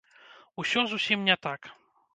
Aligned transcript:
Усё 0.63 0.85
зусім 0.95 1.19
не 1.31 1.35
так. 1.47 1.73